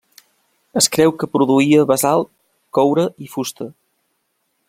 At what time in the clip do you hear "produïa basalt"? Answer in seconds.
1.35-2.31